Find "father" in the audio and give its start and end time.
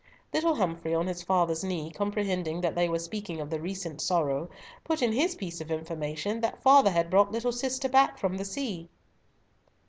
6.63-6.89